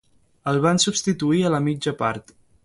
El 0.51 0.57
van 0.63 0.81
substituir 0.83 1.43
a 1.45 1.53
la 1.57 1.61
mitja 1.67 1.95
part. 2.01 2.35